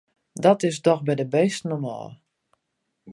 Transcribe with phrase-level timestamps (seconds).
[0.43, 2.11] Dat is dochs by de bisten om't ôf!